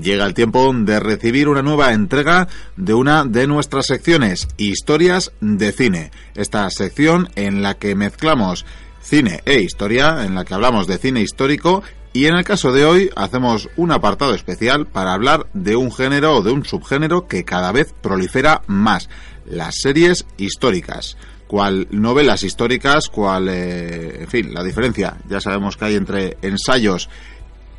[0.00, 5.72] llega el tiempo de recibir una nueva entrega de una de nuestras secciones, Historias de
[5.72, 6.10] Cine.
[6.34, 8.64] Esta sección en la que mezclamos
[9.00, 11.82] cine e historia, en la que hablamos de cine histórico
[12.12, 16.36] y en el caso de hoy hacemos un apartado especial para hablar de un género
[16.36, 19.08] o de un subgénero que cada vez prolifera más,
[19.46, 21.16] las series históricas.
[21.46, 27.08] Cual novelas históricas, cual, eh, en fin, la diferencia ya sabemos que hay entre ensayos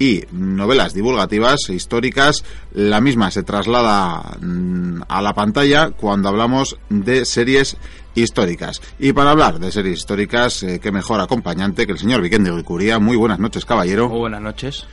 [0.01, 7.23] y novelas divulgativas históricas, la misma se traslada mm, a la pantalla cuando hablamos de
[7.23, 7.77] series
[8.15, 8.81] históricas.
[8.97, 12.97] Y para hablar de series históricas, eh, qué mejor acompañante que el señor Vicente Guicuría.
[12.97, 14.09] Muy buenas noches, caballero.
[14.09, 14.87] Muy buenas noches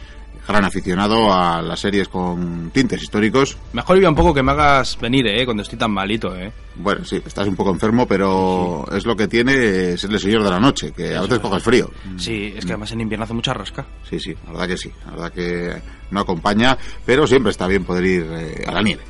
[0.52, 3.56] gran aficionado a las series con tintes históricos.
[3.72, 5.44] Mejor iba un poco que me hagas venir, ¿eh?
[5.44, 6.50] Cuando estoy tan malito, ¿eh?
[6.76, 10.50] Bueno, sí, estás un poco enfermo, pero es lo que tiene ser el señor de
[10.50, 11.90] la noche, que a veces coge el frío.
[12.16, 13.84] Sí, es que además en invierno hace mucha rosca.
[14.08, 17.84] Sí, sí, la verdad que sí, la verdad que no acompaña, pero siempre está bien
[17.84, 19.02] poder ir eh, a la nieve.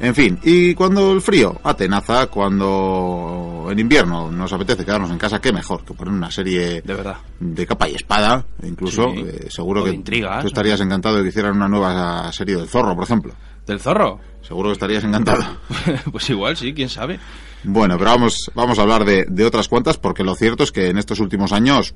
[0.00, 5.40] En fin, y cuando el frío atenaza, cuando en invierno nos apetece quedarnos en casa,
[5.40, 9.08] qué mejor que poner una serie de verdad de capa y espada, incluso.
[9.14, 12.94] Eh, seguro que intrigas, tú estarías encantado de que hicieran una nueva serie del zorro,
[12.94, 13.34] por ejemplo.
[13.66, 14.20] ¿Del zorro?
[14.42, 15.42] Seguro que estarías encantado.
[16.12, 17.18] pues igual, sí, quién sabe.
[17.62, 20.88] Bueno, pero vamos, vamos a hablar de, de otras cuantas, porque lo cierto es que
[20.88, 21.94] en estos últimos años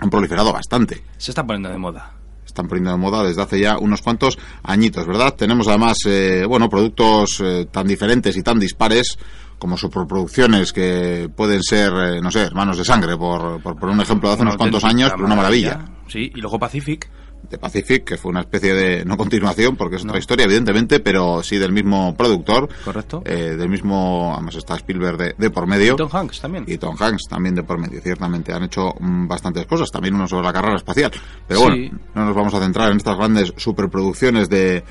[0.00, 1.02] han proliferado bastante.
[1.16, 2.21] Se está poniendo de moda
[2.52, 5.34] están poniendo de moda desde hace ya unos cuantos añitos, ¿verdad?
[5.34, 9.18] Tenemos además, eh, bueno, productos eh, tan diferentes y tan dispares
[9.58, 14.28] como superproducciones que pueden ser, eh, no sé, hermanos de sangre, por, por, un ejemplo
[14.28, 15.80] de hace unos cuantos años, pero una maravilla.
[16.08, 17.08] Sí, y luego Pacific
[17.48, 21.42] de Pacific, que fue una especie de, no continuación, porque es otra historia, evidentemente, pero
[21.42, 22.68] sí del mismo productor.
[22.84, 23.22] Correcto.
[23.24, 25.94] Eh, del mismo, además está Spielberg de, por medio.
[25.94, 26.64] Y Tom Hanks también.
[26.66, 28.52] Y Tom Hanks también de por medio, ciertamente.
[28.52, 31.12] Han hecho mm, bastantes cosas, también uno sobre la carrera espacial.
[31.46, 34.84] Pero bueno, no nos vamos a centrar en estas grandes superproducciones de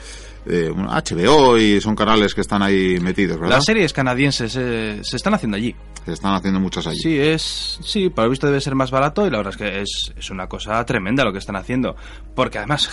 [0.46, 3.58] HBO y son canales que están ahí metidos, ¿verdad?
[3.58, 5.76] Las series canadienses eh, se están haciendo allí.
[6.06, 7.00] Se están haciendo muchas allí.
[7.00, 9.82] Sí, es, sí, para lo visto debe ser más barato y la verdad es que
[9.82, 11.96] es, es una cosa tremenda lo que están haciendo.
[12.34, 12.90] Porque además,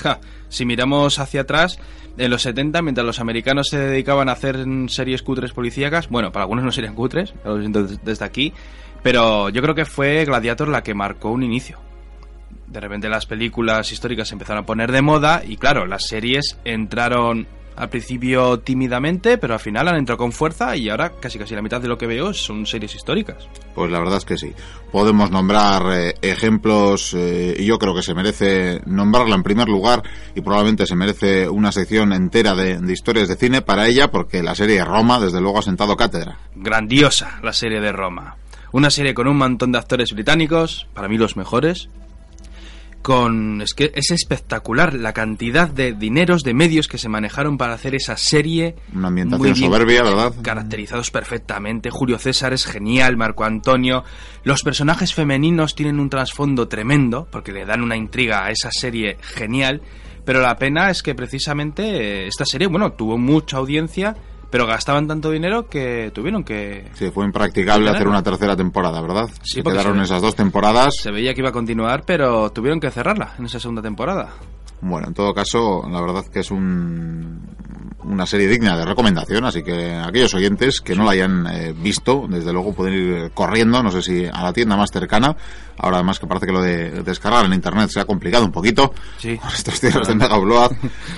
[0.48, 1.78] si miramos hacia atrás,
[2.18, 6.42] en los 70, mientras los americanos se dedicaban a hacer series cutres policíacas, bueno, para
[6.42, 8.52] algunos no serían cutres, lo siento desde aquí,
[9.02, 11.78] pero yo creo que fue Gladiator la que marcó un inicio
[12.70, 16.58] de repente las películas históricas se empezaron a poner de moda y claro, las series
[16.64, 17.46] entraron
[17.78, 21.62] al principio tímidamente, pero al final han entrado con fuerza y ahora casi casi la
[21.62, 23.48] mitad de lo que veo son series históricas.
[23.72, 24.52] Pues la verdad es que sí.
[24.90, 30.02] Podemos nombrar eh, ejemplos eh, y yo creo que se merece nombrarla en primer lugar
[30.34, 34.42] y probablemente se merece una sección entera de, de historias de cine para ella porque
[34.42, 36.36] la serie Roma desde luego ha sentado cátedra.
[36.56, 38.36] Grandiosa la serie de Roma.
[38.72, 41.88] Una serie con un montón de actores británicos, para mí los mejores,
[43.02, 47.74] con es que es espectacular la cantidad de dineros de medios que se manejaron para
[47.74, 51.90] hacer esa serie una ambientación soberbia verdad caracterizados perfectamente.
[51.90, 54.04] Julio César es genial Marco Antonio.
[54.44, 59.16] Los personajes femeninos tienen un trasfondo tremendo porque le dan una intriga a esa serie
[59.20, 59.82] genial.
[60.24, 64.14] Pero la pena es que precisamente esta serie bueno tuvo mucha audiencia
[64.50, 66.90] pero gastaban tanto dinero que tuvieron que...
[66.94, 69.28] Sí, fue impracticable hacer una tercera temporada, ¿verdad?
[69.42, 70.94] Sí, quedaron esas dos temporadas.
[71.00, 74.30] Se veía que iba a continuar, pero tuvieron que cerrarla en esa segunda temporada.
[74.80, 77.42] Bueno, en todo caso, la verdad que es un,
[78.18, 82.26] una serie digna de recomendación, así que aquellos oyentes que no la hayan eh, visto,
[82.28, 85.36] desde luego pueden ir corriendo, no sé si a la tienda más cercana,
[85.76, 88.92] ahora además que parece que lo de descargar en internet se ha complicado un poquito,
[89.18, 89.36] sí.
[89.40, 90.36] con estos tiempos de Mega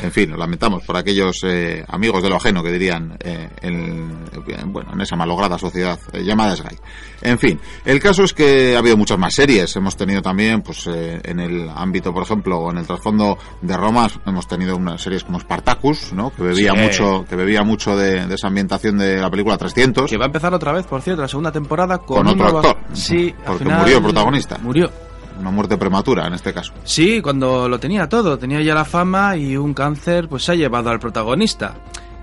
[0.03, 4.27] en fin, lo lamentamos por aquellos eh, amigos de lo ajeno que dirían eh, en,
[4.67, 6.77] bueno, en esa malograda sociedad llamada Sky.
[7.23, 10.87] En fin, el caso es que ha habido muchas más series, hemos tenido también, pues
[10.87, 15.41] en el ámbito, por ejemplo, en el trasfondo de Roma, hemos tenido unas series como
[15.41, 16.31] Spartacus, ¿no?
[16.31, 16.90] que bebía mucho,
[17.29, 20.11] que bebía mucho de, esa ambientación de la película 300.
[20.11, 22.77] Que va a empezar otra vez, por cierto, la segunda temporada con, otro actor.
[22.93, 24.59] Sí, porque murió el protagonista.
[24.59, 24.91] Murió.
[25.39, 26.73] Una muerte prematura en este caso.
[26.85, 30.55] Sí, cuando lo tenía todo, tenía ya la fama y un cáncer pues se ha
[30.55, 31.77] llevado al protagonista.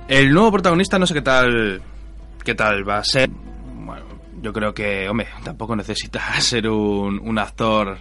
[0.08, 1.82] El nuevo protagonista no sé qué tal
[2.44, 3.30] qué tal va a ser.
[3.30, 4.06] Bueno,
[4.42, 7.98] yo creo que, hombre, tampoco necesita ser un, un actor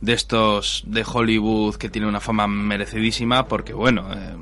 [0.00, 4.36] de estos de Hollywood que tiene una fama merecidísima porque bueno, eh,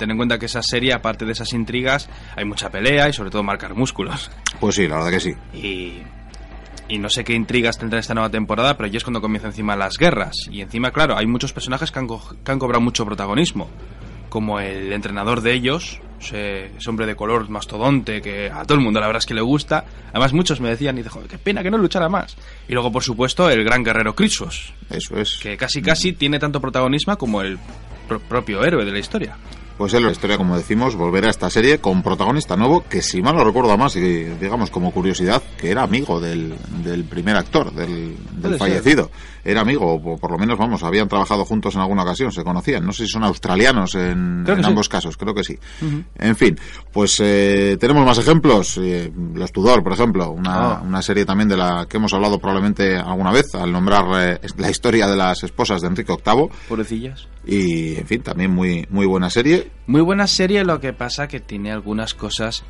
[0.00, 3.30] ten en cuenta que esa serie, aparte de esas intrigas, hay mucha pelea y sobre
[3.30, 4.30] todo marcar músculos.
[4.58, 5.34] Pues sí, la verdad que sí.
[5.52, 5.98] Y,
[6.88, 9.76] y no sé qué intrigas tendrá esta nueva temporada, pero ya es cuando comienza encima
[9.76, 10.34] las guerras.
[10.50, 13.68] Y encima, claro, hay muchos personajes que han, que han cobrado mucho protagonismo.
[14.30, 19.00] Como el entrenador de ellos, ese, hombre de color mastodonte que a todo el mundo
[19.00, 19.84] la verdad es que le gusta.
[20.12, 22.36] Además, muchos me decían, y dijo, qué pena que no luchara más.
[22.68, 24.72] Y luego, por supuesto, el gran guerrero Chrysos.
[24.88, 25.38] Eso es.
[25.42, 27.58] Que casi casi tiene tanto protagonismo como el
[28.18, 29.36] propio héroe de la historia.
[29.80, 33.22] Pues es la historia, como decimos, volver a esta serie con protagonista nuevo, que si
[33.22, 36.54] mal no recuerdo más, y digamos como curiosidad, que era amigo del,
[36.84, 39.10] del primer actor, del, del fallecido.
[39.42, 42.84] Era amigo, o por lo menos, vamos, habían trabajado juntos en alguna ocasión, se conocían.
[42.84, 45.58] No sé si son australianos en, en ambos casos, creo que sí.
[46.18, 46.58] En fin,
[46.92, 48.78] pues eh, tenemos más ejemplos.
[48.82, 50.82] Eh, Los Tudor, por ejemplo, una, Ah.
[50.86, 54.04] una serie también de la que hemos hablado probablemente alguna vez, al nombrar
[54.34, 56.48] eh, la historia de las esposas de Enrique VIII.
[56.68, 57.26] Pobrecillas.
[57.46, 59.70] Y, en fin, también muy, muy buena serie.
[59.86, 62.64] Muy buena serie, lo que pasa que tiene algunas cosas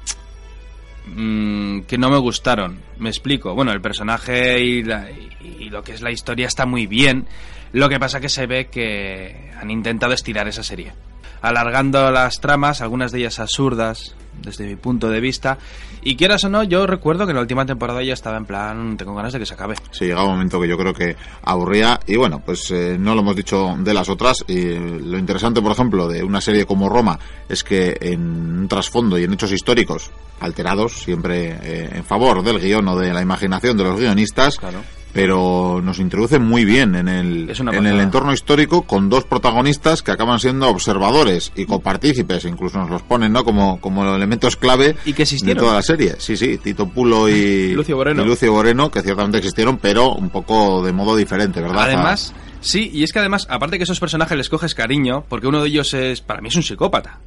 [1.14, 2.78] mm, que no me gustaron.
[2.98, 3.54] Me explico.
[3.54, 7.26] Bueno, el personaje y, la- y- y lo que es la historia está muy bien.
[7.72, 10.92] Lo que pasa que se ve que han intentado estirar esa serie.
[11.42, 15.58] Alargando las tramas, algunas de ellas absurdas, desde mi punto de vista.
[16.02, 18.96] Y quieras o no, yo recuerdo que en la última temporada ya estaba en plan,
[18.96, 19.74] tengo ganas de que se acabe.
[19.90, 23.20] Sí, llegaba un momento que yo creo que aburría y bueno, pues eh, no lo
[23.20, 24.44] hemos dicho de las otras.
[24.48, 29.18] Y lo interesante, por ejemplo, de una serie como Roma es que en un trasfondo
[29.18, 30.10] y en hechos históricos
[30.40, 34.78] alterados, siempre eh, en favor del guion o de la imaginación de los guionistas, Claro.
[35.12, 40.12] Pero nos introduce muy bien en el, en el entorno histórico con dos protagonistas que
[40.12, 43.44] acaban siendo observadores y copartícipes, incluso nos los ponen ¿no?
[43.44, 45.62] como, como elementos clave Y que de existieron.
[45.64, 46.14] toda la serie.
[46.18, 48.22] Sí, sí, Tito Pulo y Lucio Boreno.
[48.22, 51.84] y Lucio Boreno, que ciertamente existieron, pero un poco de modo diferente, ¿verdad?
[51.84, 55.62] Además, sí, y es que además, aparte que esos personajes les coges cariño, porque uno
[55.62, 57.18] de ellos es, para mí es un psicópata.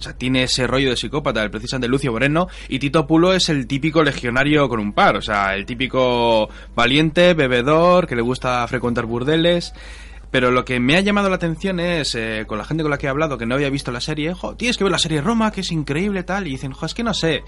[0.00, 3.50] O sea, tiene ese rollo de psicópata, el precisamente Lucio Moreno, y Tito Pulo es
[3.50, 8.66] el típico legionario con un par, o sea, el típico valiente, bebedor, que le gusta
[8.66, 9.74] frecuentar burdeles.
[10.30, 12.96] Pero lo que me ha llamado la atención es, eh, con la gente con la
[12.96, 15.20] que he hablado, que no había visto la serie, jo, tienes que ver la serie
[15.20, 17.42] Roma, que es increíble, tal, y dicen, jo, es que no sé,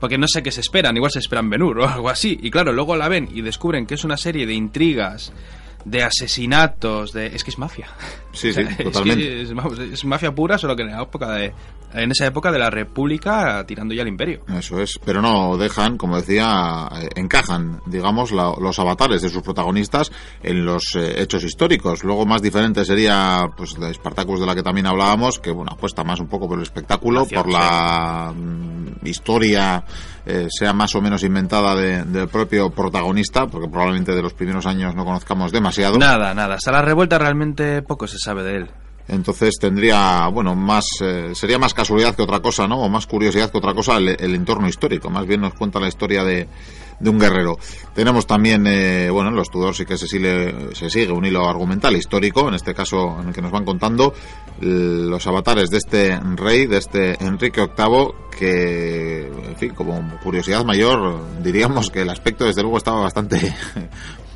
[0.00, 2.72] porque no sé qué se esperan, igual se esperan Benur o algo así, y claro,
[2.72, 5.32] luego la ven y descubren que es una serie de intrigas,
[5.90, 7.26] de asesinatos, de...
[7.26, 7.88] Es que es mafia.
[8.32, 9.42] Sí, O sea, sí, es que totalmente.
[9.42, 9.50] Es,
[9.92, 11.52] es mafia pura, solo que en la época de...
[11.94, 14.42] En esa época de la República, tirando ya al imperio.
[14.54, 19.40] Eso es, pero no dejan, como decía, eh, encajan, digamos, la- los avatares de sus
[19.42, 20.12] protagonistas
[20.42, 22.04] en los eh, hechos históricos.
[22.04, 26.04] Luego más diferente sería, pues, la Spartacus de la que también hablábamos, que, bueno, apuesta
[26.04, 29.84] más un poco por el espectáculo, por la mm, historia,
[30.26, 34.66] eh, sea más o menos inventada de- del propio protagonista, porque probablemente de los primeros
[34.66, 35.98] años no conozcamos demasiado.
[35.98, 36.56] Nada, nada.
[36.56, 38.70] Hasta la revuelta realmente poco se sabe de él.
[39.10, 42.76] Entonces tendría, bueno, más eh, sería más casualidad que otra cosa, ¿no?
[42.82, 45.08] O más curiosidad que otra cosa el, el entorno histórico.
[45.08, 46.46] Más bien nos cuenta la historia de,
[47.00, 47.58] de un guerrero.
[47.94, 51.48] Tenemos también, eh, bueno, en los Tudor sí que se sigue, se sigue un hilo
[51.48, 54.14] argumental histórico, en este caso en el que nos van contando
[54.60, 61.20] los avatares de este rey, de este Enrique VIII, que, en fin, como curiosidad mayor,
[61.42, 63.54] diríamos que el aspecto desde luego estaba bastante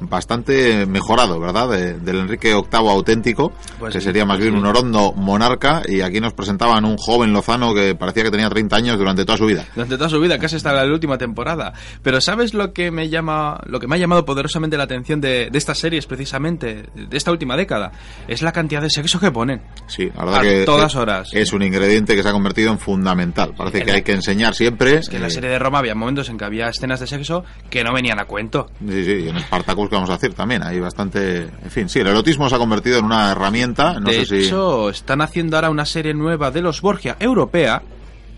[0.09, 1.69] bastante mejorado, ¿verdad?
[1.71, 4.59] De- del Enrique VIII auténtico, Pues que sí, sería más bien sí.
[4.59, 8.77] un orondo monarca, y aquí nos presentaban un joven lozano que parecía que tenía 30
[8.77, 9.65] años durante toda su vida.
[9.75, 11.73] Durante toda su vida, casi hasta la última temporada.
[12.03, 15.49] Pero ¿sabes lo que me llama, lo que me ha llamado poderosamente la atención de,
[15.51, 17.93] de estas series precisamente, de esta última década?
[18.29, 19.63] Es la cantidad de sexo que ponen.
[19.87, 21.31] Sí, la verdad A que todas eh, horas.
[21.33, 23.55] es un ingrediente que se ha convertido en fundamental.
[23.57, 24.97] Parece En que la- hay que enseñar siempre.
[24.97, 27.07] Es que en la eh, serie de Roma había momentos en que había escenas de
[27.07, 28.71] sexo que no venían a cuento.
[28.87, 31.43] Sí, sí, y en Spartacus vamos a decir también, hay bastante...
[31.43, 34.47] En fin, sí, el erotismo se ha convertido en una herramienta, no de sé si...
[34.47, 37.83] hecho, están haciendo ahora una serie nueva de los Borgia europea,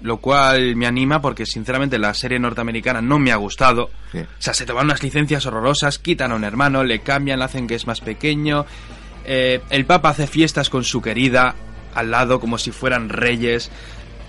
[0.02, 3.90] lo cual me anima porque sinceramente la serie norteamericana no me ha gustado.
[4.12, 4.18] Sí.
[4.18, 7.66] O sea, se toman unas licencias horrorosas, quitan a un hermano, le cambian, le hacen
[7.66, 8.66] que es más pequeño.
[9.24, 11.54] Eh, el Papa hace fiestas con su querida
[11.94, 13.70] al lado como si fueran reyes.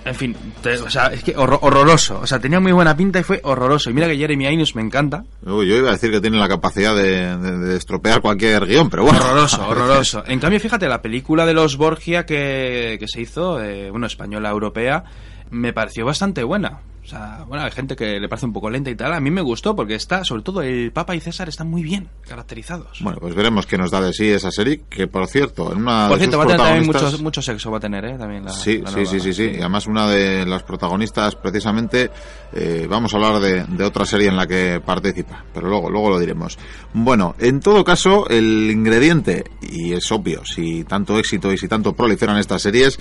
[0.05, 2.19] En fin, te- o sea, es que horror- horroroso.
[2.21, 3.89] O sea, tenía muy buena pinta y fue horroroso.
[3.89, 5.23] Y mira que Jeremy Ainus me encanta.
[5.43, 8.89] Uy, yo iba a decir que tiene la capacidad de, de- de estropear cualquier guion,
[8.89, 9.19] pero bueno.
[9.19, 10.23] Horroroso, horroroso.
[10.27, 14.49] En cambio, fíjate, la película de los Borgia que, que se hizo, eh, bueno, española,
[14.51, 15.03] europea,
[15.49, 16.79] me pareció bastante buena.
[17.05, 19.13] O sea, bueno, hay gente que le parece un poco lenta y tal.
[19.13, 22.09] A mí me gustó porque está, sobre todo, el Papa y César están muy bien
[22.27, 22.97] caracterizados.
[23.01, 26.07] Bueno, pues veremos qué nos da de sí esa serie, que por cierto, en una
[26.07, 28.05] Por de cierto, sus va a tener también protagonistas- mucho, mucho sexo, va a tener,
[28.05, 28.17] ¿eh?
[28.17, 29.09] También la, Sí, la sí, nueva.
[29.11, 29.43] sí, sí, sí.
[29.53, 32.09] Y además una de las protagonistas, precisamente,
[32.53, 36.09] eh, vamos a hablar de, de otra serie en la que participa, pero luego, luego
[36.09, 36.57] lo diremos.
[36.93, 41.93] Bueno, en todo caso, el ingrediente, y es obvio, si tanto éxito y si tanto
[41.93, 42.97] proliferan estas series,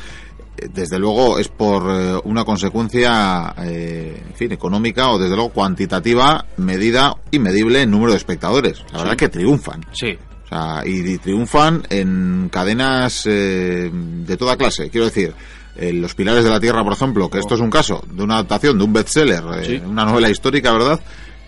[0.73, 6.47] desde luego es por eh, una consecuencia, eh, en fin, económica o desde luego cuantitativa,
[6.57, 8.83] medida y medible en número de espectadores.
[8.93, 9.85] La verdad que triunfan.
[9.93, 10.17] Sí.
[10.45, 14.91] O sea, y, y triunfan en cadenas eh, de toda clase.
[14.91, 15.33] Quiero decir,
[15.77, 18.35] eh, Los Pilares de la Tierra, por ejemplo, que esto es un caso de una
[18.35, 19.83] adaptación de un bestseller, eh, Sí.
[19.85, 21.01] una novela histórica, ¿verdad?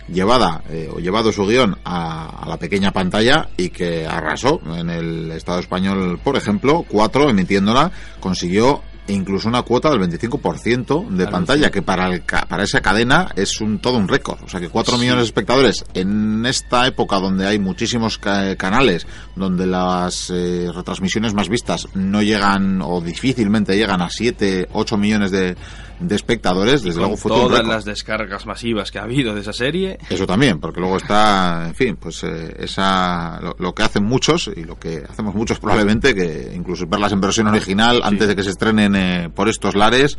[0.09, 4.89] Llevada eh, o llevado su guion a, a la pequeña pantalla y que arrasó en
[4.89, 11.27] el Estado español, por ejemplo, cuatro emitiéndola, consiguió e incluso una cuota del 25% de
[11.29, 14.43] pantalla, que para, el, para esa cadena es un todo un récord.
[14.45, 19.67] O sea que 4 millones de espectadores en esta época donde hay muchísimos canales, donde
[19.67, 25.57] las eh, retransmisiones más vistas no llegan o difícilmente llegan a 7, 8 millones de,
[25.99, 29.99] de espectadores, desde luego fue todas las descargas masivas que ha habido de esa serie.
[30.11, 34.65] Eso también, porque luego está, en fin, pues eh, esa lo, que hacen muchos y
[34.65, 38.51] lo que hacemos muchos probablemente, que incluso verlas en versión original antes de que se
[38.51, 40.19] estrenen eh, por estos lares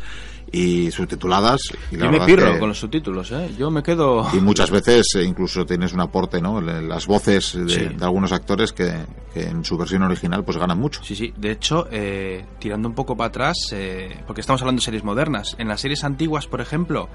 [0.52, 1.60] y subtituladas.
[1.90, 3.50] Y Yo me pirro con los subtítulos, ¿eh?
[3.58, 4.26] Yo me quedo...
[4.38, 6.60] Y muchas veces eh, incluso tienes un aporte, ¿no?
[6.60, 8.92] Las voces de, algunos actores que,
[9.34, 11.02] en su versión original pues ganan mucho.
[11.02, 11.32] Sí, sí.
[11.36, 15.56] De hecho, eh, tirando un poco para atrás, eh, porque estamos hablando de series modernas,
[15.58, 17.08] en las series antiguas, por ejemplo,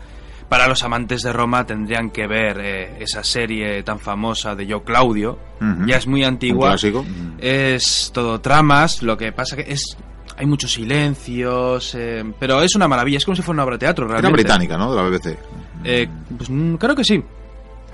[0.50, 2.60] para los amantes de Roma tendrían que ver
[3.00, 5.40] esa serie tan famosa de Yo Claudio.
[5.88, 6.70] Ya es muy antigua.
[6.70, 7.06] clásico.
[7.40, 9.02] Es todo tramas.
[9.02, 9.98] Lo que pasa que es
[10.38, 13.80] hay muchos silencios, eh, pero es una maravilla, es como si fuera una obra de
[13.80, 14.28] teatro realmente.
[14.28, 14.94] Era británica, ¿no?
[14.94, 15.38] De la BBC.
[15.84, 17.24] Eh, pues, mm, creo que sí,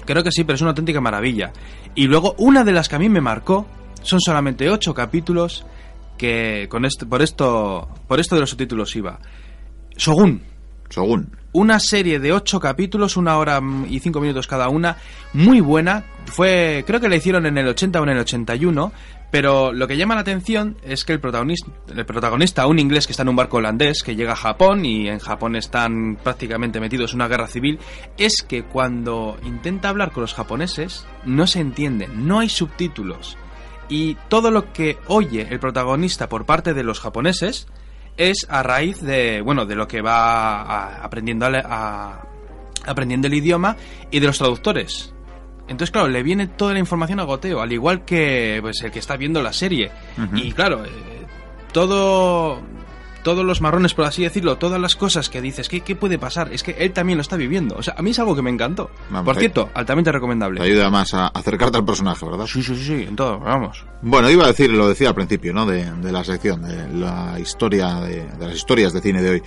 [0.05, 1.51] creo que sí, pero es una auténtica maravilla.
[1.95, 3.67] Y luego, una de las que a mí me marcó,
[4.01, 5.65] son solamente ocho capítulos,
[6.17, 9.19] que con esto, por esto, por esto de los subtítulos iba.
[9.95, 10.43] Shogun.
[10.89, 11.35] Shogun.
[11.51, 14.97] Una serie de ocho capítulos, una hora y cinco minutos cada una,
[15.33, 16.03] muy buena.
[16.25, 18.91] Fue, creo que la hicieron en el 80 o en el 81,
[19.31, 23.13] pero lo que llama la atención es que el protagonista, el protagonista, un inglés que
[23.13, 27.11] está en un barco holandés, que llega a Japón y en Japón están prácticamente metidos
[27.11, 27.79] en una guerra civil,
[28.17, 33.37] es que cuando intenta hablar con los japoneses no se entiende, no hay subtítulos.
[33.87, 37.67] Y todo lo que oye el protagonista por parte de los japoneses
[38.19, 41.47] es a raíz de, bueno, de lo que va aprendiendo,
[42.85, 43.77] aprendiendo el idioma
[44.11, 45.13] y de los traductores.
[45.69, 48.99] Entonces, claro, le viene toda la información a goteo, al igual que pues, el que
[48.99, 49.89] está viendo la serie.
[50.35, 50.89] Y claro, eh,
[51.71, 52.61] todo
[53.23, 56.51] todos los marrones, por así decirlo, todas las cosas que dices, ¿qué, ¿qué, puede pasar?
[56.53, 57.75] Es que él también lo está viviendo.
[57.75, 58.89] O sea, a mí es algo que me encantó.
[59.23, 60.59] por cierto, altamente recomendable.
[60.59, 62.45] Te ayuda más a acercarte al personaje, ¿verdad?
[62.47, 63.85] Sí, sí, sí, en todo, vamos.
[64.01, 65.65] Bueno, iba a decir, lo decía al principio, ¿no?
[65.65, 69.43] De, de la sección, de la historia, de, de las historias de cine de hoy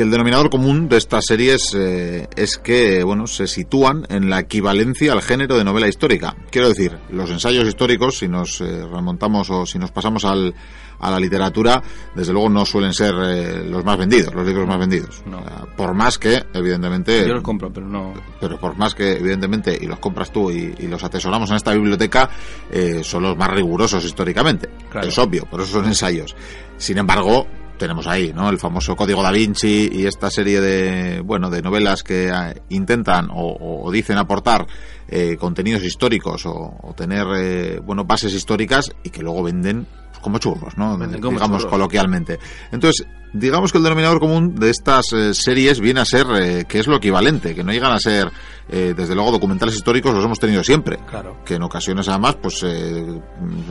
[0.00, 4.40] que el denominador común de estas series eh, es que bueno se sitúan en la
[4.40, 6.34] equivalencia al género de novela histórica.
[6.50, 10.54] Quiero decir, los ensayos históricos, si nos eh, remontamos o si nos pasamos al,
[11.00, 11.82] a la literatura,
[12.14, 15.22] desde luego no suelen ser eh, los más vendidos, los libros más vendidos.
[15.76, 17.28] por más que, evidentemente...
[17.28, 18.14] Yo los compro, pero no...
[18.40, 22.30] Pero por más que, evidentemente, y los compras tú y, los atesoramos en esta biblioteca,
[23.02, 24.70] son los más rigurosos históricamente.
[25.02, 26.34] Es obvio, por eso son ensayos.
[26.78, 27.46] Sin embargo,
[27.80, 28.50] tenemos ahí, ¿no?
[28.50, 33.28] El famoso Código da Vinci y esta serie de, bueno, de novelas que eh, intentan
[33.32, 34.66] o, dicen aportar
[35.08, 39.86] eh, contenidos históricos o, tener, eh, bueno, bases históricas y que luego venden
[40.20, 40.96] como churros, ¿no?
[40.98, 42.38] digamos coloquialmente.
[42.72, 46.80] Entonces, digamos que el denominador común de estas eh, series viene a ser eh, que
[46.80, 48.30] es lo equivalente, que no llegan a ser,
[48.68, 50.98] eh, desde luego, documentales históricos los hemos tenido siempre.
[51.08, 51.38] Claro.
[51.44, 52.64] Que en ocasiones, además, pues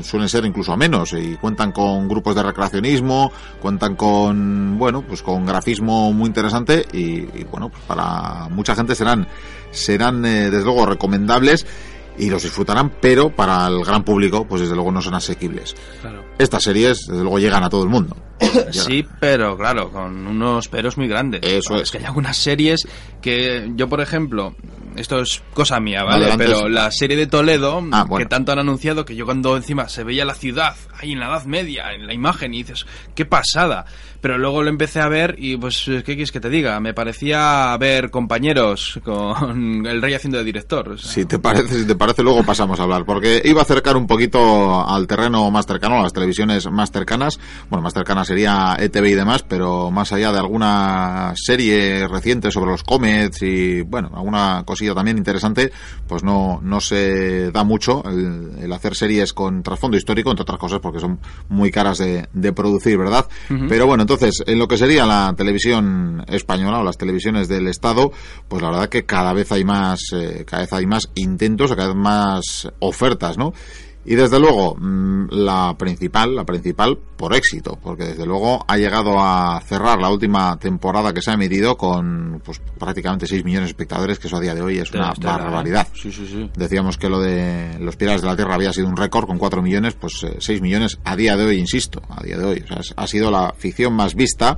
[0.03, 5.22] suelen ser incluso a menos y cuentan con grupos de recreacionismo, cuentan con, bueno, pues
[5.22, 9.27] con grafismo muy interesante y, y bueno, pues para mucha gente serán,
[9.72, 11.65] serán desde luego recomendables
[12.20, 15.76] y los disfrutarán, pero para el gran público, pues desde luego no son asequibles.
[16.38, 18.16] Estas series, desde luego, llegan a todo el mundo.
[18.72, 21.42] sí, pero claro, con unos peros muy grandes.
[21.44, 21.84] Eso es.
[21.84, 21.92] es.
[21.92, 22.88] que hay algunas series
[23.22, 24.56] que yo, por ejemplo,
[24.96, 26.34] esto es cosa mía, ¿vale?
[26.38, 30.03] Pero la serie de Toledo, ah, que tanto han anunciado que yo cuando encima se
[30.03, 33.86] veía la ciudad ahí en la Edad Media, en la imagen, y dices, qué pasada.
[34.22, 36.79] Pero luego lo empecé a ver y pues, ¿qué quieres que te diga?
[36.81, 41.00] Me parecía ver compañeros con el rey haciendo de director.
[41.00, 44.08] Si te parece, si te parece, luego pasamos a hablar, porque iba a acercar un
[44.08, 47.39] poquito al terreno más cercano, a las televisiones más cercanas.
[47.69, 52.72] Bueno, más cercana sería ETV y demás, pero más allá de alguna serie reciente sobre
[52.72, 55.71] los comets y, bueno, alguna cosilla también interesante,
[56.07, 60.79] pues no, no se da mucho el, hacer series con trasfondo histórico, entre otras cosas
[60.79, 61.19] porque son
[61.50, 63.27] muy caras de, de producir, ¿verdad?
[63.67, 68.12] Pero bueno, entonces, en lo que sería la televisión española o las televisiones del Estado,
[68.48, 71.89] pues la verdad que cada vez hay más, eh, cada vez hay más intentos, cada
[71.89, 73.53] vez más ofertas, ¿no?
[74.10, 79.20] Y desde luego, mm, la principal, la principal por éxito, porque desde luego ha llegado
[79.20, 83.72] a cerrar la última temporada que se ha emitido con pues, prácticamente 6 millones de
[83.74, 85.88] espectadores, que eso a día de hoy es una barbaridad.
[86.56, 89.62] Decíamos que lo de los Pilares de la Tierra había sido un récord con 4
[89.62, 92.63] millones, pues 6 eh, millones a día de hoy, insisto, a día de hoy.
[92.63, 94.58] O sea, ha sido la ficción más vista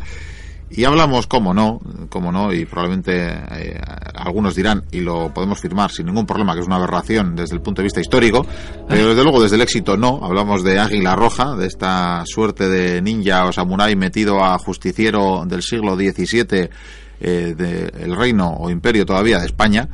[0.74, 3.82] Y hablamos, como no, como no, y probablemente eh,
[4.16, 7.62] algunos dirán, y lo podemos firmar sin ningún problema, que es una aberración desde el
[7.62, 8.46] punto de vista histórico,
[8.88, 10.22] pero desde luego desde el éxito no.
[10.24, 15.62] Hablamos de Águila Roja, de esta suerte de ninja o samurái metido a justiciero del
[15.62, 16.70] siglo XVII
[17.20, 19.90] eh, del reino o imperio todavía de España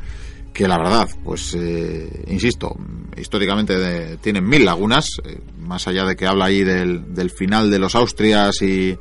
[0.58, 2.76] que la verdad, pues eh, insisto,
[3.16, 7.78] históricamente tienen mil lagunas, eh, más allá de que habla ahí del, del final de
[7.78, 8.98] los Austrias y,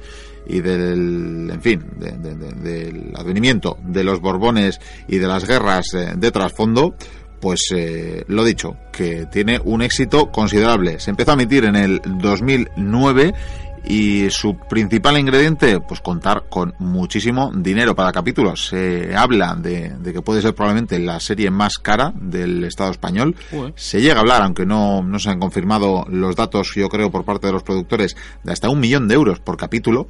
[0.46, 6.30] y del, en fin, del advenimiento de los Borbones y de las guerras eh, de
[6.30, 6.94] trasfondo,
[7.40, 11.00] pues eh, lo dicho, que tiene un éxito considerable.
[11.00, 13.34] Se empezó a emitir en el 2009
[13.88, 18.66] y su principal ingrediente, pues contar con muchísimo dinero para capítulos.
[18.66, 23.36] Se habla de, que puede ser probablemente la serie más cara del Estado español.
[23.76, 27.24] Se llega a hablar, aunque no, no se han confirmado los datos, yo creo, por
[27.24, 30.08] parte de los productores, de hasta un millón de euros por capítulo.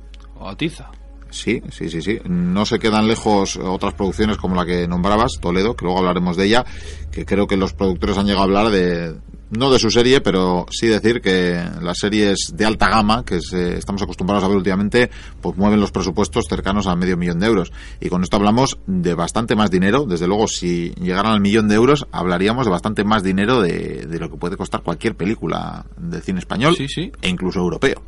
[0.57, 0.91] Tiza.
[1.31, 2.19] Sí, sí, sí, sí.
[2.25, 6.47] No se quedan lejos otras producciones como la que nombrabas, Toledo, que luego hablaremos de
[6.47, 6.65] ella,
[7.11, 9.17] que creo que los productores han llegado a hablar de,
[9.51, 14.03] no de su serie, pero sí decir que las series de alta gama que estamos
[14.03, 17.73] acostumbrados a ver últimamente, pues mueven los presupuestos cercanos a medio millón de euros.
[18.01, 20.05] Y con esto hablamos de bastante más dinero.
[20.05, 24.19] Desde luego, si llegaran al millón de euros, hablaríamos de bastante más dinero de, de
[24.19, 28.03] lo que puede costar cualquier película de cine español e incluso europeo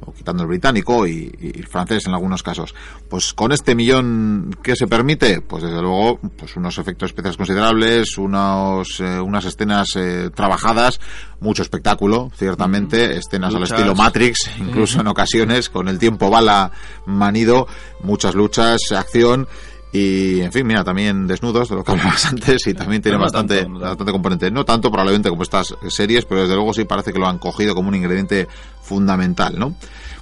[0.00, 2.74] o quitando el británico y, el francés en algunos casos.
[3.08, 8.18] Pues con este millón que se permite, pues desde luego, pues unos efectos especiales considerables,
[8.18, 11.00] unos, eh, unas escenas eh, trabajadas,
[11.40, 16.72] mucho espectáculo, ciertamente, escenas al estilo Matrix, incluso en ocasiones, con el tiempo bala
[17.06, 17.66] manido,
[18.02, 19.48] muchas luchas, acción
[19.96, 23.64] y en fin, mira, también desnudos, de lo que hablabas antes, y también tiene bastante,
[23.64, 24.50] bastante componente.
[24.50, 27.74] No tanto probablemente como estas series, pero desde luego sí parece que lo han cogido
[27.74, 28.46] como un ingrediente
[28.82, 29.74] fundamental, ¿no?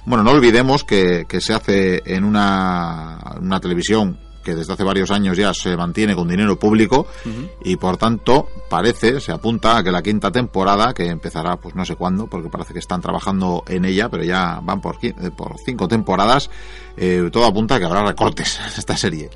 [0.05, 5.11] Bueno, no olvidemos que, que se hace en una, una televisión que desde hace varios
[5.11, 7.07] años ya se mantiene con dinero público
[7.63, 11.83] y por tanto parece, se apunta a que la quinta temporada, que empezará pues no
[11.83, 14.97] sé cuándo, porque parece que están trabajando en ella, pero ya van por,
[15.35, 16.49] por cinco temporadas,
[16.95, 19.29] eh, todo apunta a que habrá recortes en esta serie.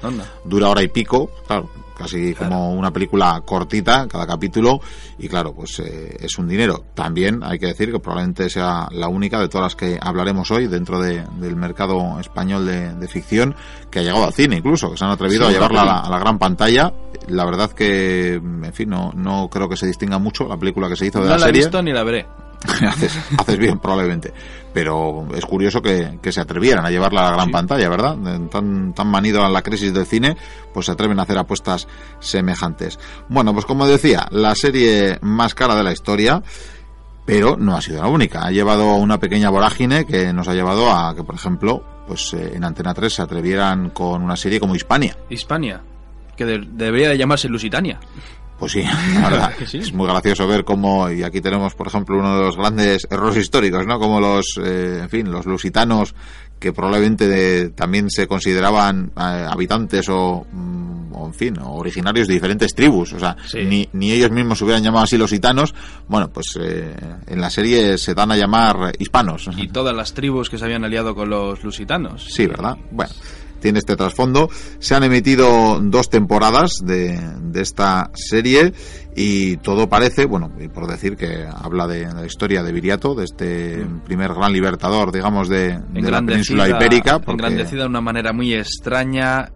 [0.46, 4.80] Dura hora y pico, claro, casi como una película cortita cada capítulo
[5.18, 6.86] y claro pues eh, es un dinero.
[6.94, 10.68] También hay que decir que probablemente sea la única de todas las que hablaremos hoy
[10.68, 13.56] dentro del mercado español de, ficción
[13.90, 16.38] que ha llegado al cine incluso que se han atrevido a llevarla a la, gran
[16.38, 16.94] pantalla.
[17.28, 20.96] La verdad que en fin no, no creo que se distinga mucho la película que
[20.96, 22.49] se hizo de la, serie no la he visto ni la veré
[22.88, 23.18] haces,
[23.58, 24.34] bien, probablemente.
[24.74, 28.18] Pero es curioso que, se atrevieran a llevarla a la gran pantalla, ¿verdad?
[28.52, 30.38] Tan, tan manido a la crisis del cine,
[30.74, 31.88] pues se atreven a hacer apuestas
[32.20, 33.00] semejantes.
[33.30, 36.44] Bueno, pues como decía, la serie más cara de la historia,
[37.26, 38.44] pero no ha sido la única.
[38.44, 42.54] Ha llevado una pequeña vorágine que nos ha llevado a que, por ejemplo, pues eh,
[42.56, 45.16] en Antena 3 se atrevieran con una serie como Hispania.
[45.30, 45.80] Hispania,
[46.36, 48.00] que debería de llamarse Lusitania.
[48.60, 49.54] Pues sí, la verdad.
[49.62, 53.38] Es muy gracioso ver cómo, y aquí tenemos, por ejemplo, uno de los grandes errores
[53.38, 53.98] históricos, ¿no?
[54.00, 56.14] Como los, eh, en fin, los lusitanos,
[56.60, 62.76] que probablemente también se consideraban eh, habitantes o, mm, o, en fin, originarios de diferentes
[62.76, 63.14] tribus.
[63.14, 65.74] O sea, ni, ni ellos mismos se hubieran llamado así lusitanos.
[66.10, 66.94] Bueno, pues eh,
[67.28, 69.50] en la serie se dan a llamar hispanos.
[69.56, 72.26] Y todas las tribus que se habían aliado con los lusitanos.
[72.30, 72.78] Sí, ¿verdad?
[72.92, 73.14] Bueno
[73.60, 74.50] tiene este trasfondo.
[74.80, 78.74] Se han emitido dos temporadas de, de, esta serie
[79.16, 83.86] y todo parece, bueno, por decir que habla de, la historia de Viriato, de este
[84.06, 87.20] primer gran libertador, digamos, de, de la península ibérica.
[87.20, 87.32] Porque...
[87.32, 89.52] Engrandecida de una manera muy extraña.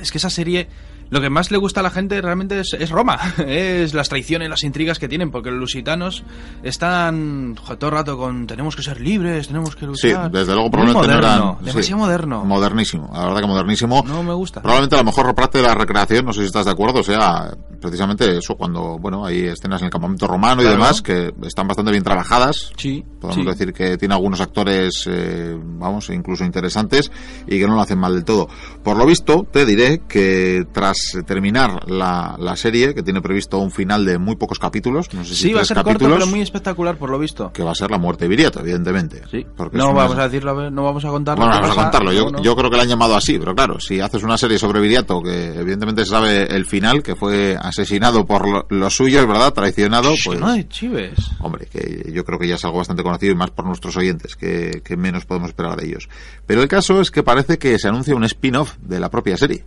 [0.00, 0.68] Es que esa serie
[1.10, 4.62] lo que más le gusta a la gente realmente es, Roma, es las traiciones, las
[4.62, 6.24] intrigas que tienen, porque los lusitanos
[6.62, 10.26] están todo el rato con tenemos que ser libres, tenemos que luchar.
[10.26, 12.44] Sí, desde luego probablemente moderno, demasiado moderno.
[12.44, 14.04] Modernísimo, la verdad que modernísimo.
[14.06, 14.60] No me gusta.
[14.60, 18.36] Probablemente la mejor parte de la recreación, no sé si estás de acuerdo, sea precisamente
[18.36, 22.02] eso, cuando, bueno, hay escenas en el campamento romano y demás que están bastante bien
[22.02, 22.72] trabajadas.
[22.76, 23.04] Sí.
[23.20, 27.10] Podemos decir que tiene algunos actores, eh, vamos, incluso interesantes
[27.46, 28.48] y que no lo hacen mal del todo.
[28.82, 33.70] Por lo visto, te diré que tras terminar la, la serie, que tiene previsto un
[33.70, 36.26] final de muy pocos capítulos, no sé si sí, va a ser capítulos, corto, pero
[36.26, 37.52] muy espectacular por lo visto.
[37.52, 39.22] Que va a ser la muerte de Viriato, evidentemente.
[39.30, 39.46] Sí.
[39.56, 41.44] Porque no vamos a decirlo, no vamos a contarlo.
[41.44, 42.12] Bueno, vamos a contarlo.
[42.12, 44.80] Yo, yo creo que lo han llamado así, pero claro, si haces una serie sobre
[44.80, 49.52] Viriato, que evidentemente se sabe el final, que fue asesinado por los suyos, ¿verdad?
[49.52, 50.40] Traicionado, pues...
[50.40, 51.14] No de chives.
[51.40, 54.36] Hombre, que yo creo que ya es algo bastante conocido y más por nuestros oyentes,
[54.36, 56.08] que, que menos podemos esperar de ellos.
[56.46, 59.64] Pero el caso es que parece que se anuncia un spin-off de la propia serie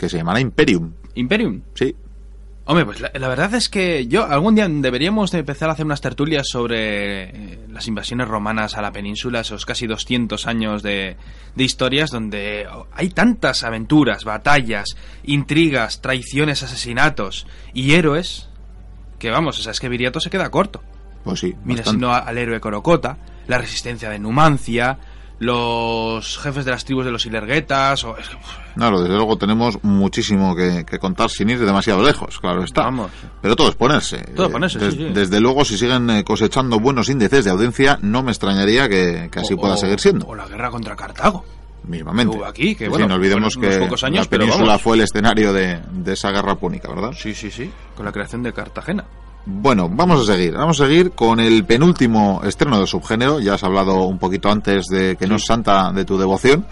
[0.00, 0.94] que se llamará Imperium.
[1.14, 1.60] ¿Imperium?
[1.74, 1.94] Sí.
[2.64, 5.84] Hombre, pues la, la verdad es que yo algún día deberíamos de empezar a hacer
[5.84, 11.16] unas tertulias sobre eh, las invasiones romanas a la península, esos casi 200 años de,
[11.54, 18.48] de historias donde hay tantas aventuras, batallas, intrigas, traiciones, asesinatos y héroes
[19.18, 20.80] que vamos, o sea, es que Viriato se queda corto.
[21.24, 21.54] Pues sí.
[21.64, 24.98] Mira, sino al héroe Corocota, la resistencia de Numancia,
[25.40, 28.16] los jefes de las tribus de los Ilerguetas, o...
[28.16, 28.42] es que, uf,
[28.76, 32.82] Claro, desde luego tenemos muchísimo que, que contar sin ir demasiado lejos, claro está.
[32.84, 33.10] Vamos.
[33.42, 34.18] Pero todo es ponerse.
[34.34, 35.12] Todo es Eh, ponerse, des- sí, sí.
[35.12, 39.40] Desde luego, si siguen eh, cosechando buenos índices de audiencia, no me extrañaría que, que
[39.40, 40.26] así o- pueda o- seguir siendo.
[40.26, 41.44] O la guerra contra Cartago.
[41.84, 42.36] mismamente.
[42.36, 45.52] hubo aquí, que Sí, bueno, no olvidemos que pocos años, la península fue el escenario
[45.52, 47.12] de, de esa guerra púnica, ¿verdad?
[47.18, 47.70] Sí, sí, sí.
[47.96, 49.04] Con la creación de Cartagena.
[49.46, 50.52] Bueno, vamos a seguir.
[50.54, 53.40] Vamos a seguir con el penúltimo estreno del subgénero.
[53.40, 56.66] Ya has hablado un poquito antes de que no es santa de tu devoción,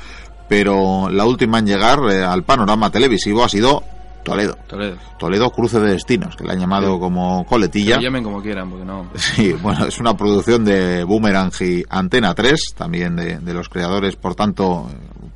[0.48, 3.83] pero la última en llegar eh, al panorama televisivo ha sido
[4.24, 4.59] Toledo.
[4.66, 4.96] Toledo.
[5.18, 7.00] Toledo Cruce de Destinos, que le han llamado Sí.
[7.00, 7.98] como coletilla.
[7.98, 9.07] llamen como quieran, porque no...
[9.14, 14.16] Sí, bueno, es una producción de Boomerang y Antena 3, también de, de los creadores,
[14.16, 14.87] por tanto,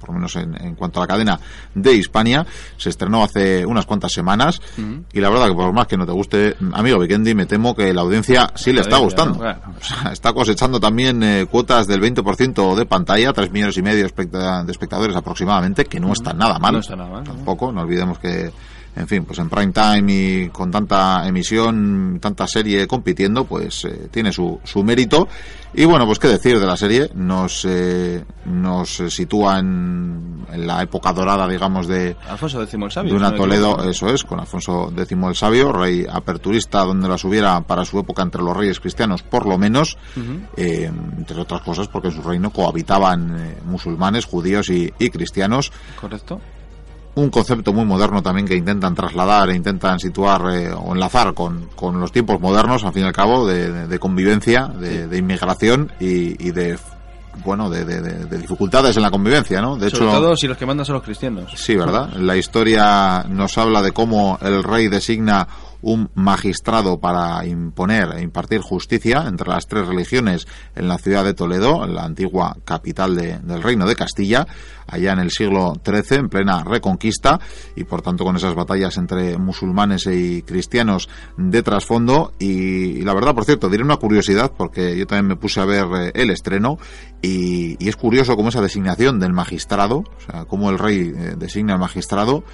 [0.02, 1.40] por lo menos en, en cuanto a la cadena
[1.74, 2.44] de Hispania.
[2.76, 5.04] Se estrenó hace unas cuantas semanas Ujú.
[5.12, 7.94] y la verdad que por más que no te guste, amigo Vikendi, me temo que
[7.94, 9.42] la audiencia sí le está gustando.
[9.82, 14.04] O sea, está cosechando también eh, cuotas del 20% de pantalla, 3 millones y medio
[14.04, 16.74] de espectadores aproximadamente, que no está nada mal.
[16.74, 17.24] No está nada mal.
[17.24, 18.52] Tampoco, no olvidemos que,
[18.94, 24.08] en fin, pues en prime time y con tanta emisión, tanta serie compitiendo, pues eh,
[24.10, 25.28] tiene su, su mérito.
[25.74, 30.82] Y bueno, pues qué decir de la serie, nos, eh, nos sitúa en, en la
[30.82, 33.12] época dorada, digamos, de, Alfonso X el Sabio.
[33.12, 37.24] de una no Toledo, eso es, con Alfonso X el Sabio, rey aperturista, donde las
[37.24, 39.96] hubiera para su época entre los reyes cristianos, por lo menos,
[40.58, 45.72] eh, entre otras cosas porque en su reino cohabitaban eh, musulmanes, judíos y, y cristianos.
[45.98, 46.38] Correcto.
[47.14, 51.68] Un concepto muy moderno también que intentan trasladar e intentan situar eh, o enlazar con,
[51.76, 55.18] con los tiempos modernos, al fin y al cabo, de, de- de convivencia, de, de
[55.18, 56.78] inmigración y, y de
[57.44, 59.76] bueno de dificultades en la convivencia, ¿no?
[59.76, 61.50] De Sobre hecho, todo si los que mandan son los cristianos.
[61.56, 62.10] Sí, ¿verdad?
[62.16, 65.46] La historia nos habla de cómo el rey designa
[65.82, 71.34] un magistrado para imponer e impartir justicia entre las tres religiones en la ciudad de
[71.34, 74.46] Toledo, la antigua capital de- del reino de Castilla,
[74.86, 77.40] allá en el siglo XIII, en plena reconquista,
[77.76, 82.32] y por tanto con esas batallas entre musulmanes y cristianos de trasfondo.
[82.38, 85.86] Y, la verdad, por cierto, diré una curiosidad, porque yo también me puse a ver
[85.96, 86.78] eh, el estreno,
[87.20, 91.34] y, y es curioso cómo esa designación del magistrado, o sea, cómo el rey eh,
[91.36, 92.44] designa al magistrado,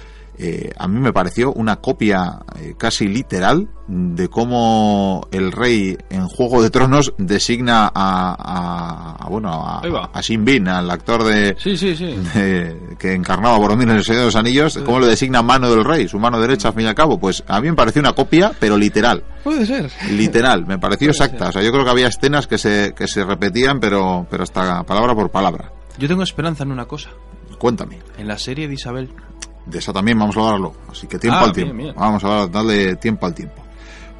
[0.41, 6.27] eh, a mí me pareció una copia eh, casi literal de cómo el rey en
[6.27, 9.79] Juego de Tronos designa a, a- a, bueno a,
[10.13, 12.15] a Bin, al actor de, Sí, sí, sí.
[12.35, 15.69] de- que encarnaba a Boromir en el Señor de los Anillos, cómo le designa mano
[15.71, 17.99] del rey, su mano derecha al fin y al cabo, pues a mí me pareció
[17.99, 19.91] una copia, pero literal, Puede ser.
[20.11, 21.47] literal, me pareció Puede exacta, ser.
[21.49, 24.83] o sea, yo creo que había escenas que se, que se repetían, pero, pero hasta
[24.83, 25.71] palabra por palabra.
[25.97, 27.09] Yo tengo esperanza en una cosa.
[27.57, 27.99] Cuéntame.
[28.17, 29.09] En la serie de Isabel.
[29.69, 30.73] De eso también vamos a hablarlo.
[30.91, 31.73] Así que tiempo Ah, al tiempo.
[31.75, 31.93] bien.
[31.95, 33.63] Vamos a darle tiempo al tiempo.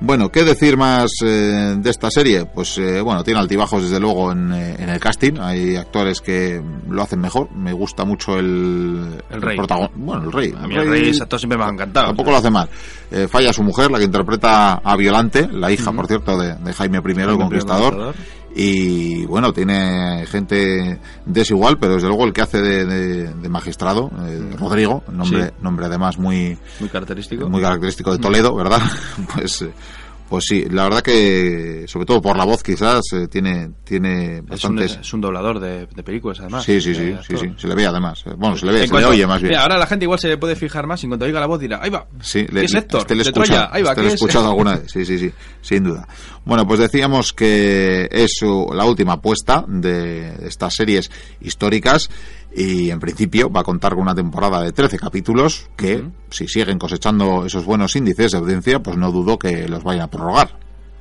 [0.01, 2.45] Bueno, ¿qué decir más eh, de esta serie?
[2.45, 5.33] Pues eh, bueno, tiene altibajos desde luego en, eh, en el casting.
[5.41, 7.51] Hay actores que lo hacen mejor.
[7.53, 9.57] Me gusta mucho el, El rey.
[9.95, 10.53] Bueno, el rey.
[10.57, 12.07] A mí el rey exacto siempre me ha encantado.
[12.07, 12.69] Tampoco lo hace mal.
[13.11, 16.73] Eh, falla su mujer, la que interpreta a Violante, la hija, por cierto, de, de
[16.73, 17.97] Jaime I, el Jaime I, Conquistador.
[17.97, 18.38] Conquistador.
[18.55, 24.09] Y bueno, tiene gente desigual, pero desde luego el que hace de, de- de magistrado,
[24.27, 25.51] eh, Rodrigo, nombre, Sí.
[25.61, 27.47] nombre además muy, Muy característico.
[27.47, 28.81] muy característico de Toledo, ¿verdad?
[29.35, 29.71] pues, eh,
[30.29, 34.39] pues sí, la verdad que, sobre todo por la voz quizás, eh, tiene, tiene es,
[34.41, 34.97] un, bastantes...
[35.01, 36.63] es un doblador de, de películas, además.
[36.63, 38.23] Sí, sí, sí, sí, sí, se le ve además.
[38.27, 39.49] Eh, Bueno, se le ve, En se cuanto- le oye más bien.
[39.49, 41.59] Mira, ahora la gente igual se puede fijar más y en cuanto oiga la voz
[41.59, 42.05] dirá, ahí va.
[42.21, 43.01] Sí, ¿Qué es Héctor?
[43.01, 44.13] este le Troya, ahí va, este ¿qué le he es?
[44.15, 46.07] escuchado alguna vez, sí, sí, sí, sin duda.
[46.45, 51.09] Bueno, pues decíamos que es su- la última apuesta de estas series
[51.41, 52.09] históricas
[52.55, 56.79] y en principio va a contar con una temporada de 13 capítulos que, si siguen
[56.79, 60.57] cosechando esos buenos índices de audiencia, pues no dudo que los vayan a prorrogar.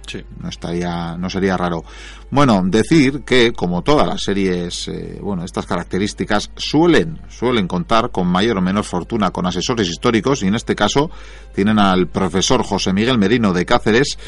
[0.09, 0.25] Sí.
[0.41, 1.85] no estaría no sería raro.
[2.31, 8.27] Bueno decir que como todas las series eh, bueno estas características suelen suelen contar con
[8.27, 11.11] mayor o menor fortuna con asesores históricos y en este caso
[11.55, 14.19] tienen al profesor José Miguel Merino de Cáceres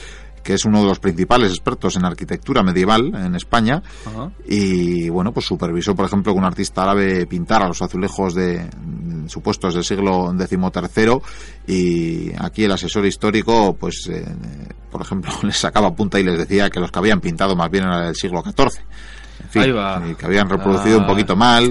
[0.42, 4.30] que es uno de los principales expertos en arquitectura medieval en España Ajá.
[4.46, 9.28] y bueno pues supervisó por ejemplo que un artista árabe pintara los azulejos de mm,
[9.28, 11.20] supuestos del siglo XIII
[11.66, 14.24] y aquí el asesor histórico pues eh,
[14.90, 17.84] por ejemplo les sacaba punta y les decía que los que habían pintado más bien
[17.84, 18.82] eran del siglo XIV
[19.50, 20.02] fin, Ahí va.
[20.10, 21.00] y que habían reproducido Ah.
[21.02, 21.70] un poquito mal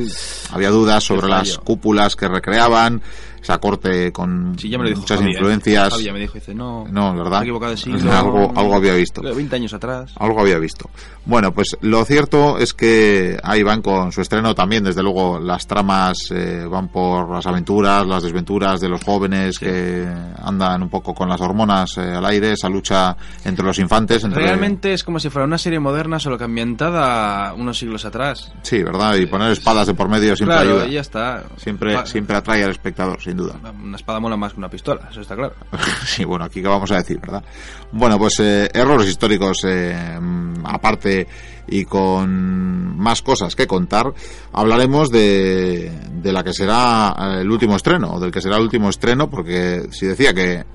[0.52, 3.02] había dudas sobre las cúpulas que recreaban
[3.42, 5.32] esa corte con Sí, muchas Javi, ¿eh?
[5.34, 5.90] influencias.
[5.94, 7.42] Javi ya me dijo, dice, no, No, ¿verdad?
[7.42, 8.12] equivocado siglo.
[8.12, 9.22] Algo había visto.
[9.22, 10.12] 20 años atrás.
[10.18, 10.90] Algo había visto.
[11.26, 15.68] Bueno, pues lo cierto es que ahí van con su estreno también, desde luego las
[15.68, 20.06] tramas eh, van por las aventuras, las desventuras de los jóvenes que
[20.44, 23.16] andan un poco con las hormonas eh, al aire, esa lucha
[23.46, 24.22] entre los infantes.
[24.26, 28.52] Entre Realmente es como si fuera una serie moderna, solo que ambientada unos siglos atrás.
[28.64, 29.16] Sí, ¿verdad?
[29.16, 30.88] Y poner espadas de por medio siempre claro, ayuda.
[30.88, 31.44] y ya está.
[31.58, 33.56] Siempre, Pa- siempre atrae al espectador, sin duda.
[33.84, 35.54] Una espada mola más que una pistola, eso está claro.
[36.06, 37.44] sí, bueno, aquí qué vamos a decir, ¿verdad?
[37.92, 41.28] Bueno, pues eh, errores históricos eh, mm, aparte
[41.68, 44.06] y con más cosas que contar,
[44.54, 48.64] hablaremos de, de la que será eh, el último estreno, o del que será el
[48.64, 50.66] último estreno, porque si decía que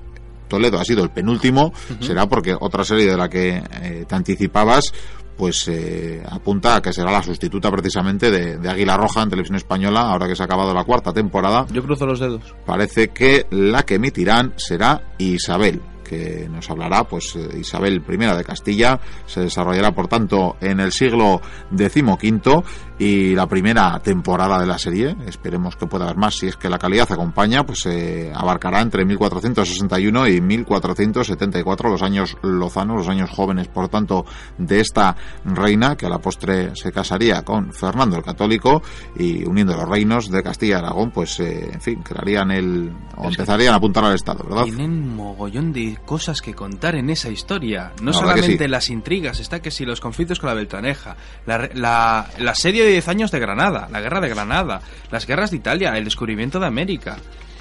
[0.47, 4.93] Toledo ha sido el penúltimo, será porque otra serie de la que eh, te anticipabas
[5.37, 9.57] pues eh, apunta a que será la sustituta precisamente de, de Águila Roja en televisión
[9.57, 12.55] española, ahora que se ha acabado la cuarta temporada Yo cruzo los dedos.
[12.65, 18.43] parece que la que emitirán será Isabel que nos hablará pues eh, Isabel I de
[18.43, 18.99] Castilla.
[19.25, 21.41] Se desarrollará por tanto en el siglo
[21.71, 22.63] XV
[22.97, 25.15] y la primera temporada de la serie.
[25.27, 29.05] Esperemos que pueda haber más si es que la calidad acompaña pues eh, abarcará entre
[29.05, 34.25] 1461 y 1474 los años lozanos los años jóvenes por tanto
[34.57, 38.81] de esta reina que a la postre se casaría con Fernando el Católico
[39.17, 43.27] y uniendo los reinos de Castilla y Aragón pues eh, en fin crearían el o
[43.27, 44.63] empezarían a apuntar al Estado ¿verdad?
[44.65, 47.93] Tienen mogollón de cosas que contar en esa historia.
[48.01, 48.67] No solamente sí.
[48.69, 52.91] las intrigas, está que si los conflictos con la Beltraneja, la, la, la serie de
[52.91, 54.81] 10 años de Granada, la guerra de Granada,
[55.11, 57.17] las guerras de Italia, el descubrimiento de América.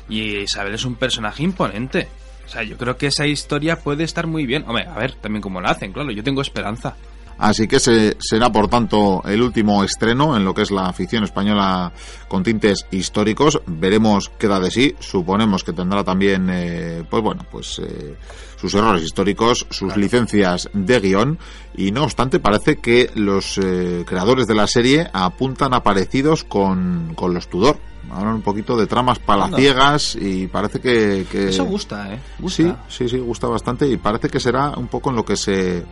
[0.09, 2.09] Y Isabel es un personaje imponente.
[2.45, 4.65] O sea, yo creo que esa historia puede estar muy bien.
[4.67, 6.97] Hombre, a ver, también como la hacen, claro, yo tengo esperanza.
[7.39, 11.25] Así que se, será, por tanto, el último estreno en lo que es la ficción
[11.25, 11.93] española
[12.29, 13.61] con tintes históricos.
[13.67, 14.95] Veremos qué da de sí.
[15.01, 18.17] Suponemos que tendrá también, eh, pues bueno, pues eh,
[18.57, 21.39] sus errores históricos, sus licencias de guion.
[21.77, 27.15] Y no obstante, parece que los eh, creadores de la serie apuntan a parecidos con,
[27.15, 27.79] con los Tudor.
[28.13, 31.27] Hablan un poquito de tramas palaciegas y parece que...
[31.31, 32.19] que- Eso gusta, ¿eh?
[32.39, 32.85] Gusta.
[32.89, 35.85] Sí, sí, sí, gusta bastante y parece que será un poco en lo que se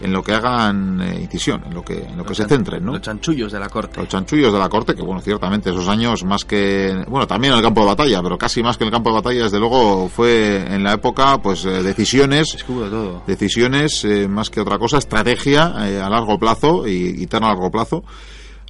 [0.00, 2.92] en lo que hagan eh, incisión, en lo que en lo que se centren, ¿no?
[2.92, 4.00] Los chanchullos de la corte.
[4.00, 7.58] Los chanchullos de la corte, que bueno, ciertamente esos años más que, bueno, también en
[7.58, 10.08] el campo de batalla, pero casi más que en el campo de batalla, desde luego
[10.08, 13.22] fue en la época, pues eh, decisiones, Escudo todo.
[13.26, 17.48] decisiones eh, más que otra cosa, estrategia eh, a largo plazo y, y tan a
[17.48, 18.04] largo plazo.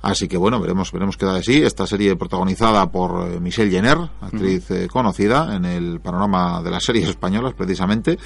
[0.02, 1.62] Así que bueno, veremos, veremos qué da de sí.
[1.62, 6.84] Esta serie protagonizada por eh, Michelle Jenner, actriz eh, conocida en el panorama de las
[6.84, 8.18] series españolas precisamente,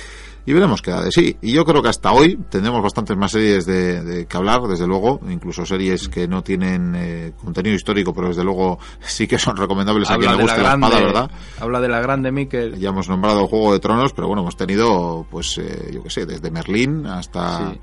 [0.47, 1.37] y veremos qué da de sí.
[1.43, 4.87] Y yo creo que hasta hoy tendremos bastantes más series de, de que hablar, desde
[4.87, 9.57] luego, incluso series que no tienen eh, contenido histórico, pero desde luego sí que son
[9.57, 11.31] recomendables a quien le la guste la, espada, ¿verdad?
[11.61, 12.79] habla de la grande Miquel.
[12.79, 16.27] Ya hemos nombrado Juego de Tronos, pero bueno, hemos tenido, pues, eh, yo qué sé,
[16.27, 17.73] desde Merlín hasta...
[17.73, 17.81] Sí.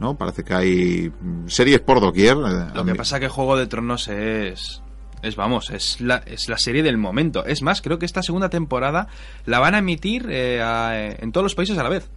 [0.00, 0.16] ¿No?
[0.16, 1.12] Parece que hay
[1.46, 2.36] series por doquier.
[2.38, 4.82] eh, Lo que pasa que Juego de Tronos es...
[5.22, 7.44] Es, vamos, es la, es la serie del momento.
[7.44, 9.06] Es más, creo que esta segunda temporada
[9.44, 12.08] la van a emitir eh, a- en todos los países a la vez.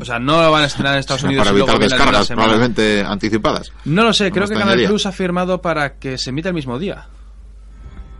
[0.00, 3.72] O sea, no la van a estrenar en Estados Unidos para evitar descargas probablemente anticipadas.
[3.84, 4.86] No lo sé, creo que Canal.
[4.86, 7.08] Plus ha firmado para que se emita el mismo día.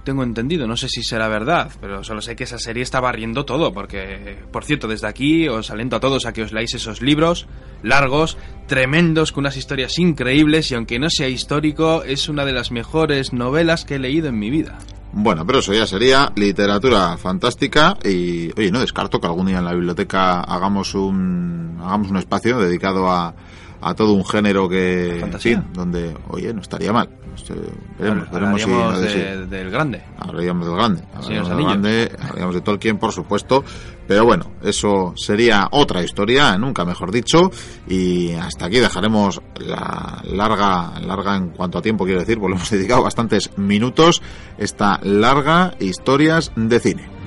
[0.09, 3.45] Tengo entendido, no sé si será verdad, pero solo sé que esa serie está barriendo
[3.45, 7.03] todo, porque, por cierto, desde aquí os alento a todos a que os leáis esos
[7.03, 7.47] libros
[7.83, 12.71] largos, tremendos, con unas historias increíbles, y aunque no sea histórico, es una de las
[12.71, 14.79] mejores novelas que he leído en mi vida.
[15.13, 19.67] Bueno, pero eso ya sería literatura fantástica y, oye, no descarto que algún día en
[19.67, 23.35] la biblioteca hagamos un, hagamos un espacio dedicado a,
[23.81, 25.63] a todo un género que, fantasía.
[25.63, 27.09] fin, donde, oye, no estaría mal.
[27.35, 27.55] Este,
[27.99, 29.47] veremos, veremos si no de sí.
[29.49, 30.03] del grande.
[30.19, 33.65] Hablaríamos del grande, hablaríamos del grande, hablaríamos de Tolkien, por supuesto,
[34.09, 37.51] pero bueno, eso sería otra historia, nunca mejor dicho,
[37.87, 42.57] y hasta aquí dejaremos la larga, larga en cuanto a tiempo quiero decir, porque le
[42.57, 44.21] hemos dedicado bastantes minutos,
[44.59, 47.18] esta larga historias de cine.